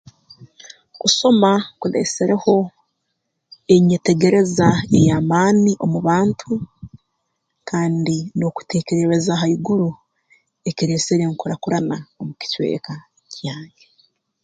Kusoma 0.99 1.51
kuleesereho 1.79 2.55
enyetegereza 3.75 4.67
ey'amaani 4.97 5.71
omu 5.83 5.99
bantu 6.09 6.51
kandi 7.69 8.15
n'okuteekerereza 8.37 9.33
haiguru 9.41 9.89
ekireesere 10.69 11.21
enkurakurana 11.25 11.97
omu 12.19 12.33
kicweka 12.39 12.93
kyange 13.33 13.85